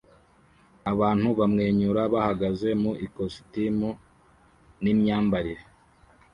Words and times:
abantu 0.91 1.27
bamwenyura 1.39 2.01
bahagaze 2.13 2.69
mu 2.81 2.91
ikositimu 3.05 3.89
n'imyambarire 4.83 5.63